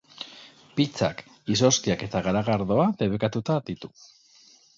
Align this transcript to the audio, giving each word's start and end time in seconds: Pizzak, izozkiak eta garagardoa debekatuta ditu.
Pizzak, 0.77 1.21
izozkiak 1.55 2.07
eta 2.07 2.23
garagardoa 2.29 2.87
debekatuta 3.03 3.61
ditu. 3.71 3.93